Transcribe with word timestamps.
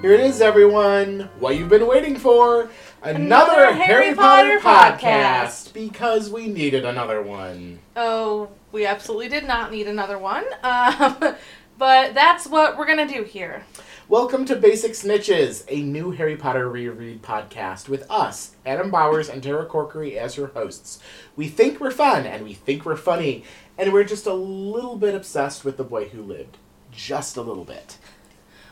Here 0.00 0.12
it 0.12 0.20
is, 0.20 0.40
everyone. 0.40 1.28
What 1.40 1.56
you've 1.56 1.68
been 1.68 1.88
waiting 1.88 2.14
for. 2.14 2.70
Another, 3.02 3.64
Another 3.64 3.72
Harry, 3.72 4.04
Harry 4.04 4.14
Potter, 4.14 4.60
Potter 4.60 4.96
podcast. 4.96 5.72
Because 5.72 6.30
we 6.30 6.46
needed 6.46 6.84
another 6.84 7.20
one. 7.20 7.80
Oh, 7.96 8.48
we 8.70 8.86
absolutely 8.86 9.28
did 9.28 9.44
not 9.44 9.72
need 9.72 9.88
another 9.88 10.16
one. 10.16 10.44
Um, 10.62 11.16
but 11.78 12.14
that's 12.14 12.46
what 12.46 12.78
we're 12.78 12.86
going 12.86 13.08
to 13.08 13.12
do 13.12 13.24
here. 13.24 13.64
Welcome 14.06 14.44
to 14.44 14.54
Basic 14.54 14.92
Snitches, 14.92 15.64
a 15.66 15.82
new 15.82 16.12
Harry 16.12 16.36
Potter 16.36 16.68
reread 16.68 17.20
podcast 17.22 17.88
with 17.88 18.08
us, 18.08 18.54
Adam 18.64 18.92
Bowers 18.92 19.28
and 19.28 19.42
Tara 19.42 19.66
Corkery, 19.66 20.14
as 20.14 20.36
your 20.36 20.46
hosts. 20.46 21.00
We 21.34 21.48
think 21.48 21.80
we're 21.80 21.90
fun 21.90 22.24
and 22.24 22.44
we 22.44 22.54
think 22.54 22.84
we're 22.84 22.96
funny, 22.96 23.42
and 23.76 23.92
we're 23.92 24.04
just 24.04 24.26
a 24.26 24.32
little 24.32 24.96
bit 24.96 25.16
obsessed 25.16 25.64
with 25.64 25.76
the 25.76 25.82
boy 25.82 26.10
who 26.10 26.22
lived. 26.22 26.56
Just 26.92 27.36
a 27.36 27.42
little 27.42 27.64
bit. 27.64 27.98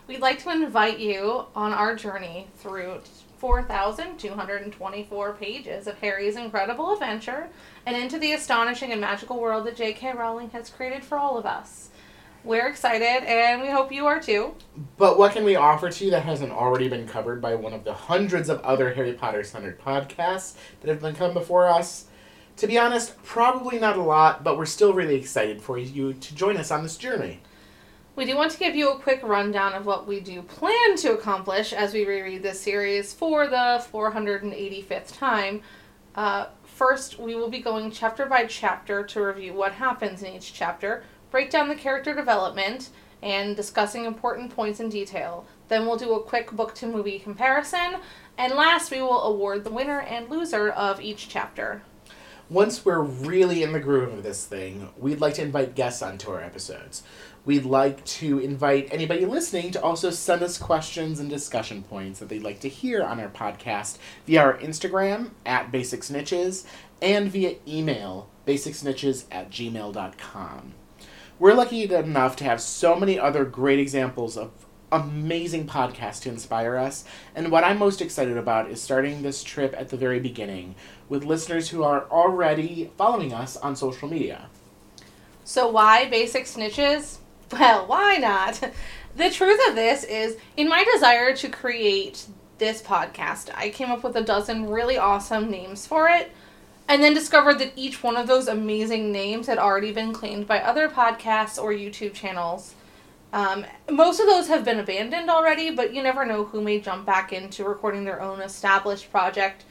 We'd 0.06 0.20
like 0.20 0.38
to 0.45 0.51
invite 0.51 1.01
you 1.01 1.46
on 1.56 1.73
our 1.73 1.96
journey 1.96 2.46
through 2.59 3.01
4,224 3.38 5.32
pages 5.32 5.88
of 5.88 5.98
Harry's 5.98 6.37
incredible 6.37 6.92
adventure 6.92 7.48
and 7.87 7.96
into 7.96 8.16
the 8.16 8.32
astonishing 8.32 8.92
and 8.92 9.01
magical 9.01 9.41
world 9.41 9.66
that 9.66 9.74
J.K. 9.77 10.12
Rowling 10.12 10.51
has 10.51 10.70
created 10.70 11.02
for 11.02 11.19
all 11.19 11.37
of 11.37 11.45
us. 11.45 11.91
We're 12.45 12.69
excited, 12.69 13.24
and 13.27 13.60
we 13.60 13.69
hope 13.69 13.91
you 13.91 14.06
are 14.06 14.20
too. 14.20 14.55
But 14.96 15.19
what 15.19 15.32
can 15.32 15.42
we 15.42 15.56
offer 15.56 15.91
to 15.91 16.05
you 16.05 16.12
that 16.12 16.23
hasn't 16.23 16.52
already 16.52 16.88
been 16.88 17.09
covered 17.09 17.43
by 17.43 17.57
one 17.57 17.73
of 17.73 17.82
the 17.82 17.93
hundreds 17.93 18.48
of 18.48 18.60
other 18.60 18.95
Harry 18.95 19.15
Potter 19.15 19.43
centered 19.43 19.80
podcasts 19.80 20.54
that 20.80 20.88
have 20.88 21.02
been 21.02 21.16
come 21.16 21.34
before 21.34 21.66
us? 21.66 22.04
To 22.59 22.68
be 22.68 22.79
honest, 22.79 23.21
probably 23.24 23.80
not 23.80 23.99
a 23.99 24.02
lot, 24.02 24.45
but 24.45 24.57
we're 24.57 24.66
still 24.66 24.95
really 24.95 25.16
excited 25.16 25.60
for 25.60 25.77
you 25.77 26.12
to 26.12 26.34
join 26.37 26.57
us 26.57 26.71
on 26.71 26.84
this 26.84 26.96
journey. 26.96 27.40
We 28.16 28.24
do 28.24 28.34
want 28.34 28.50
to 28.52 28.59
give 28.59 28.74
you 28.74 28.88
a 28.88 28.98
quick 28.98 29.20
rundown 29.22 29.74
of 29.74 29.84
what 29.84 30.06
we 30.06 30.20
do 30.20 30.40
plan 30.40 30.96
to 30.96 31.12
accomplish 31.12 31.74
as 31.74 31.92
we 31.92 32.06
reread 32.06 32.42
this 32.42 32.59
series 32.59 33.12
for 33.12 33.46
the 33.46 33.84
485th 33.92 35.18
time. 35.18 35.60
Uh, 36.14 36.46
first, 36.64 37.18
we 37.18 37.34
will 37.34 37.50
be 37.50 37.59
going 37.59 37.90
chapter 37.90 38.24
by 38.24 38.46
chapter 38.46 39.04
to 39.04 39.20
review 39.20 39.52
what 39.52 39.72
happens 39.72 40.22
in 40.22 40.32
each 40.32 40.54
chapter, 40.54 41.04
break 41.30 41.50
down 41.50 41.68
the 41.68 41.74
character 41.74 42.14
development, 42.14 42.88
and 43.22 43.54
discussing 43.54 44.06
important 44.06 44.50
points 44.50 44.80
in 44.80 44.88
detail. 44.88 45.44
Then 45.68 45.84
we'll 45.84 45.96
do 45.96 46.14
a 46.14 46.22
quick 46.22 46.50
book 46.52 46.74
to 46.76 46.87
movie 46.87 47.18
comparison, 47.18 47.96
and 48.38 48.54
last, 48.54 48.90
we 48.90 49.02
will 49.02 49.24
award 49.24 49.62
the 49.62 49.70
winner 49.70 50.00
and 50.00 50.30
loser 50.30 50.70
of 50.70 51.02
each 51.02 51.28
chapter. 51.28 51.82
Once 52.49 52.85
we're 52.85 53.01
really 53.01 53.65
in 53.65 53.73
the 53.73 53.80
groove 53.80 54.13
of 54.13 54.23
this 54.23 54.45
thing, 54.45 54.89
we'd 54.97 55.21
like 55.21 55.35
to 55.35 55.43
invite 55.43 55.75
guests 55.75 56.01
onto 56.01 56.30
our 56.30 56.41
episodes. 56.41 57.02
We'd 57.45 57.65
like 57.65 58.05
to 58.05 58.39
invite 58.39 58.89
anybody 58.93 59.27
listening 59.27 59.73
to 59.73 59.83
also 59.83 60.11
send 60.11 60.43
us 60.43 60.57
questions 60.57 61.19
and 61.19 61.29
discussion 61.29 61.83
points 61.83 62.21
that 62.21 62.29
they'd 62.29 62.45
like 62.45 62.61
to 62.61 62.69
hear 62.69 63.02
on 63.02 63.19
our 63.19 63.29
podcast 63.29 63.99
via 64.27 64.41
our 64.41 64.59
Instagram 64.59 65.31
at 65.44 65.72
Basic 65.72 66.03
Snitches 66.03 66.65
and 67.03 67.31
via 67.31 67.56
email 67.67 68.28
basicsnitches 68.47 69.25
at 69.33 69.50
gmail.com. 69.50 70.75
We're 71.41 71.55
lucky 71.55 71.83
enough 71.83 72.37
to 72.37 72.44
have 72.44 72.61
so 72.61 72.94
many 72.94 73.19
other 73.19 73.44
great 73.44 73.81
examples 73.81 74.37
of 74.37 74.66
amazing 74.92 75.66
podcast 75.66 76.22
to 76.22 76.28
inspire 76.28 76.76
us, 76.76 77.04
and 77.34 77.50
what 77.50 77.65
I'm 77.65 77.78
most 77.78 78.00
excited 78.00 78.37
about 78.37 78.70
is 78.70 78.81
starting 78.81 79.22
this 79.22 79.43
trip 79.43 79.75
at 79.76 79.88
the 79.88 79.97
very 79.97 80.20
beginning 80.20 80.75
with 81.09 81.25
listeners 81.25 81.70
who 81.70 81.82
are 81.82 82.04
already 82.10 82.91
following 82.97 83.32
us 83.32 83.56
on 83.56 83.77
social 83.77 84.09
media. 84.09 84.49
So 85.44 85.69
why 85.69 86.09
basic 86.09 86.44
snitches? 86.44 87.19
Well, 87.53 87.87
why 87.87 88.16
not? 88.16 88.61
The 89.16 89.31
truth 89.31 89.61
of 89.69 89.75
this 89.75 90.05
is, 90.05 90.37
in 90.59 90.69
my 90.69 90.84
desire 90.93 91.34
to 91.37 91.49
create 91.49 92.27
this 92.59 92.82
podcast, 92.82 93.49
I 93.55 93.71
came 93.71 93.91
up 93.91 94.05
with 94.05 94.15
a 94.15 94.21
dozen 94.21 94.69
really 94.69 94.99
awesome 94.99 95.50
names 95.50 95.87
for 95.87 96.06
it, 96.11 96.31
and 96.87 97.03
then 97.03 97.15
discovered 97.15 97.59
that 97.61 97.72
each 97.77 98.03
one 98.03 98.16
of 98.16 98.27
those 98.27 98.47
amazing 98.47 99.12
names 99.12 99.47
had 99.47 99.56
already 99.56 99.91
been 99.91 100.12
claimed 100.12 100.47
by 100.47 100.61
other 100.61 100.91
podcasts 100.91 101.59
or 101.59 101.72
YouTube 101.72 102.12
channels. 102.12 102.75
Um, 103.32 103.66
most 103.91 104.20
of 104.20 104.26
those 104.26 104.48
have 104.48 104.64
been 104.64 104.78
abandoned 104.78 105.28
already, 105.28 105.70
but 105.70 105.92
you 105.92 106.03
never 106.03 106.25
know 106.25 106.44
who 106.44 106.60
may 106.60 106.81
jump 106.81 107.04
back 107.04 107.32
into 107.32 107.64
recording 107.64 108.04
their 108.04 108.22
own 108.22 108.41
established 108.41 109.10
project. 109.10 109.64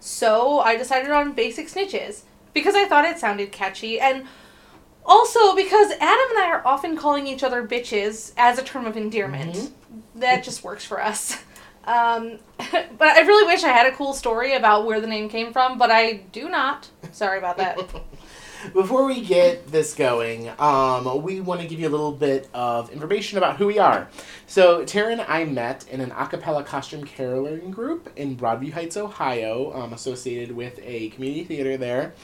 So 0.00 0.60
I 0.60 0.76
decided 0.76 1.10
on 1.10 1.32
Basic 1.32 1.68
Snitches 1.68 2.22
because 2.52 2.74
I 2.74 2.86
thought 2.86 3.04
it 3.04 3.18
sounded 3.18 3.52
catchy 3.52 4.00
and 4.00 4.26
also, 5.04 5.54
because 5.56 5.90
Adam 5.92 6.30
and 6.30 6.38
I 6.38 6.48
are 6.52 6.66
often 6.66 6.96
calling 6.96 7.26
each 7.26 7.42
other 7.42 7.66
bitches 7.66 8.32
as 8.36 8.58
a 8.58 8.62
term 8.62 8.86
of 8.86 8.96
endearment, 8.96 9.54
Mhm. 9.54 9.72
that 10.16 10.44
just 10.44 10.62
works 10.62 10.84
for 10.84 11.02
us. 11.02 11.38
Um, 11.84 12.38
but 12.58 13.08
I 13.08 13.20
really 13.22 13.44
wish 13.46 13.64
I 13.64 13.70
had 13.70 13.86
a 13.86 13.96
cool 13.96 14.12
story 14.14 14.54
about 14.54 14.86
where 14.86 15.00
the 15.00 15.08
name 15.08 15.28
came 15.28 15.52
from, 15.52 15.76
but 15.76 15.90
I 15.90 16.12
do 16.30 16.48
not. 16.48 16.88
Sorry 17.10 17.38
about 17.38 17.56
that. 17.56 17.78
Before 18.70 19.06
we 19.06 19.22
get 19.22 19.72
this 19.72 19.92
going, 19.92 20.48
um, 20.60 21.22
we 21.22 21.40
want 21.40 21.60
to 21.62 21.66
give 21.66 21.80
you 21.80 21.88
a 21.88 21.90
little 21.90 22.12
bit 22.12 22.48
of 22.54 22.90
information 22.90 23.36
about 23.36 23.56
who 23.56 23.66
we 23.66 23.80
are. 23.80 24.08
So, 24.46 24.84
Tara 24.84 25.10
and 25.10 25.20
I 25.22 25.44
met 25.44 25.88
in 25.88 26.00
an 26.00 26.12
a 26.12 26.26
cappella 26.28 26.62
costume 26.62 27.04
caroling 27.04 27.72
group 27.72 28.12
in 28.14 28.36
Broadview 28.36 28.72
Heights, 28.72 28.96
Ohio, 28.96 29.72
um, 29.74 29.92
associated 29.92 30.54
with 30.54 30.78
a 30.80 31.08
community 31.10 31.42
theater 31.42 31.76
there. 31.76 32.14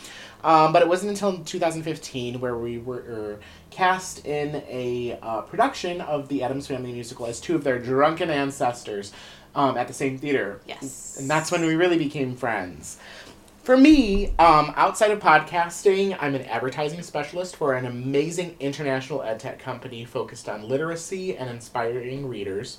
Um, 0.44 0.72
but 0.72 0.80
it 0.80 0.88
wasn't 0.88 1.10
until 1.10 1.42
2015 1.42 2.40
where 2.40 2.56
we 2.56 2.78
were 2.78 2.98
er, 2.98 3.40
cast 3.70 4.24
in 4.24 4.62
a 4.68 5.18
uh, 5.20 5.40
production 5.40 6.00
of 6.00 6.28
the 6.28 6.44
Addams 6.44 6.68
Family 6.68 6.92
musical 6.92 7.26
as 7.26 7.40
two 7.40 7.56
of 7.56 7.64
their 7.64 7.80
drunken 7.80 8.30
ancestors 8.30 9.12
um, 9.56 9.76
at 9.76 9.88
the 9.88 9.94
same 9.94 10.18
theater. 10.18 10.60
Yes. 10.66 11.16
And 11.18 11.28
that's 11.28 11.50
when 11.50 11.62
we 11.64 11.74
really 11.74 11.98
became 11.98 12.36
friends. 12.36 12.98
For 13.68 13.76
me, 13.76 14.28
um, 14.38 14.72
outside 14.76 15.10
of 15.10 15.18
podcasting, 15.18 16.16
I'm 16.18 16.34
an 16.34 16.46
advertising 16.46 17.02
specialist 17.02 17.54
for 17.54 17.74
an 17.74 17.84
amazing 17.84 18.56
international 18.60 19.18
edtech 19.18 19.58
company 19.58 20.06
focused 20.06 20.48
on 20.48 20.66
literacy 20.66 21.36
and 21.36 21.50
inspiring 21.50 22.26
readers. 22.26 22.78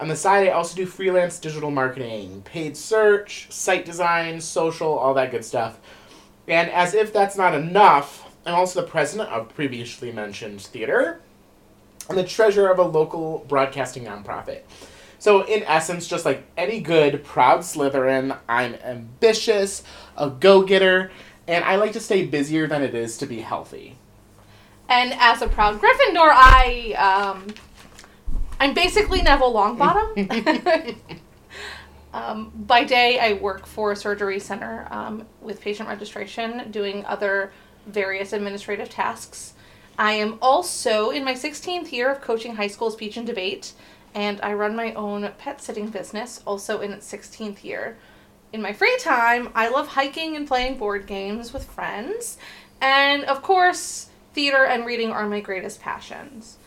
On 0.00 0.08
the 0.08 0.16
side, 0.16 0.48
I 0.48 0.50
also 0.50 0.74
do 0.74 0.86
freelance 0.86 1.38
digital 1.38 1.70
marketing, 1.70 2.42
paid 2.42 2.76
search, 2.76 3.46
site 3.52 3.84
design, 3.84 4.40
social, 4.40 4.98
all 4.98 5.14
that 5.14 5.30
good 5.30 5.44
stuff. 5.44 5.78
And 6.48 6.68
as 6.68 6.94
if 6.94 7.12
that's 7.12 7.36
not 7.36 7.54
enough, 7.54 8.28
I'm 8.44 8.56
also 8.56 8.80
the 8.80 8.88
president 8.88 9.28
of 9.28 9.54
previously 9.54 10.10
mentioned 10.10 10.62
theater 10.62 11.20
and 12.08 12.18
the 12.18 12.24
treasurer 12.24 12.72
of 12.72 12.80
a 12.80 12.82
local 12.82 13.44
broadcasting 13.46 14.06
nonprofit. 14.06 14.62
So, 15.18 15.42
in 15.42 15.64
essence, 15.64 16.06
just 16.06 16.24
like 16.24 16.46
any 16.56 16.80
good, 16.80 17.24
proud 17.24 17.60
Slytherin, 17.60 18.38
I'm 18.48 18.74
ambitious, 18.74 19.82
a 20.16 20.30
go 20.30 20.62
getter, 20.62 21.10
and 21.48 21.64
I 21.64 21.76
like 21.76 21.92
to 21.92 22.00
stay 22.00 22.24
busier 22.24 22.68
than 22.68 22.82
it 22.82 22.94
is 22.94 23.18
to 23.18 23.26
be 23.26 23.40
healthy. 23.40 23.96
And 24.88 25.12
as 25.14 25.42
a 25.42 25.48
proud 25.48 25.80
Gryffindor, 25.80 26.30
I 26.32 26.92
um, 26.92 27.46
I'm 28.60 28.74
basically 28.74 29.22
Neville 29.22 29.52
Longbottom. 29.52 30.96
um, 32.12 32.52
by 32.66 32.84
day, 32.84 33.18
I 33.18 33.34
work 33.34 33.66
for 33.66 33.92
a 33.92 33.96
surgery 33.96 34.40
center 34.40 34.86
um, 34.90 35.26
with 35.40 35.60
patient 35.60 35.88
registration, 35.88 36.70
doing 36.70 37.04
other 37.04 37.52
various 37.86 38.32
administrative 38.32 38.88
tasks. 38.88 39.54
I 39.98 40.12
am 40.12 40.38
also 40.40 41.10
in 41.10 41.24
my 41.24 41.34
16th 41.34 41.90
year 41.92 42.10
of 42.10 42.20
coaching 42.20 42.54
high 42.54 42.68
school 42.68 42.90
speech 42.90 43.16
and 43.16 43.26
debate, 43.26 43.72
and 44.14 44.40
I 44.42 44.52
run 44.54 44.76
my 44.76 44.92
own 44.94 45.30
pet 45.38 45.60
sitting 45.60 45.88
business, 45.88 46.42
also 46.46 46.80
in 46.80 46.92
its 46.92 47.10
16th 47.10 47.64
year. 47.64 47.96
In 48.52 48.62
my 48.62 48.72
free 48.72 48.96
time, 48.98 49.50
I 49.54 49.68
love 49.68 49.88
hiking 49.88 50.36
and 50.36 50.46
playing 50.46 50.78
board 50.78 51.06
games 51.06 51.52
with 51.52 51.64
friends, 51.64 52.38
and 52.80 53.24
of 53.24 53.42
course, 53.42 54.08
theater 54.32 54.64
and 54.64 54.86
reading 54.86 55.10
are 55.10 55.28
my 55.28 55.40
greatest 55.40 55.80
passions. 55.80 56.58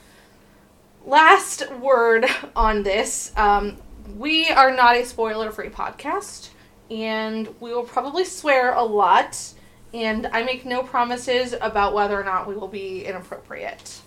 Last 1.06 1.72
word 1.74 2.26
on 2.56 2.84
this 2.84 3.32
um, 3.36 3.78
we 4.18 4.50
are 4.50 4.76
not 4.76 4.96
a 4.96 5.06
spoiler 5.06 5.52
free 5.52 5.70
podcast, 5.70 6.50
and 6.90 7.48
we 7.60 7.74
will 7.74 7.84
probably 7.84 8.26
swear 8.26 8.74
a 8.74 8.84
lot, 8.84 9.54
and 9.94 10.28
I 10.28 10.44
make 10.44 10.66
no 10.66 10.84
promises 10.84 11.54
about 11.60 11.94
whether 11.94 12.20
or 12.20 12.24
not 12.24 12.48
we 12.48 12.56
will 12.56 12.68
be 12.68 13.06
inappropriate. 13.06 14.02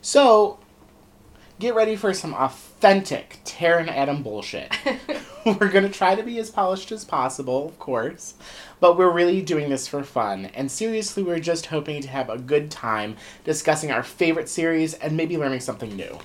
So, 0.00 0.58
get 1.58 1.74
ready 1.74 1.96
for 1.96 2.12
some 2.14 2.34
authentic 2.34 3.38
Tara 3.44 3.80
and 3.80 3.90
Adam 3.90 4.22
bullshit. 4.22 4.72
we're 5.60 5.68
going 5.68 5.84
to 5.84 5.90
try 5.90 6.14
to 6.14 6.22
be 6.22 6.38
as 6.38 6.50
polished 6.50 6.90
as 6.90 7.04
possible, 7.04 7.66
of 7.68 7.78
course, 7.78 8.34
but 8.80 8.96
we're 8.96 9.10
really 9.10 9.42
doing 9.42 9.68
this 9.68 9.86
for 9.86 10.02
fun. 10.02 10.46
And 10.54 10.70
seriously, 10.70 11.22
we're 11.22 11.38
just 11.38 11.66
hoping 11.66 12.00
to 12.00 12.08
have 12.08 12.30
a 12.30 12.38
good 12.38 12.70
time 12.70 13.16
discussing 13.44 13.90
our 13.90 14.02
favorite 14.02 14.48
series 14.48 14.94
and 14.94 15.16
maybe 15.16 15.36
learning 15.36 15.60
something 15.60 15.94
new. 15.94 16.18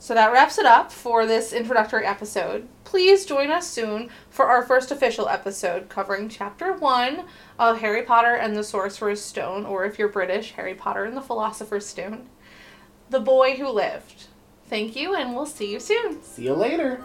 So 0.00 0.14
that 0.14 0.32
wraps 0.32 0.58
it 0.58 0.66
up 0.66 0.90
for 0.90 1.26
this 1.26 1.52
introductory 1.52 2.06
episode. 2.06 2.66
Please 2.82 3.24
join 3.24 3.50
us 3.50 3.68
soon 3.68 4.08
for 4.30 4.46
our 4.46 4.62
first 4.62 4.90
official 4.90 5.28
episode 5.28 5.88
covering 5.88 6.28
Chapter 6.28 6.72
1 6.72 7.24
of 7.58 7.80
Harry 7.80 8.02
Potter 8.02 8.34
and 8.34 8.56
the 8.56 8.64
Sorcerer's 8.64 9.20
Stone, 9.20 9.64
or 9.64 9.84
if 9.84 9.96
you're 9.96 10.08
British, 10.08 10.52
Harry 10.52 10.74
Potter 10.74 11.04
and 11.04 11.16
the 11.16 11.20
Philosopher's 11.20 11.86
Stone. 11.86 12.28
The 13.10 13.18
Boy 13.18 13.56
Who 13.56 13.68
Lived. 13.68 14.28
Thank 14.68 14.94
you, 14.94 15.16
and 15.16 15.34
we'll 15.34 15.44
see 15.44 15.72
you 15.72 15.80
soon. 15.80 16.22
See 16.22 16.44
you 16.44 16.54
later. 16.54 17.02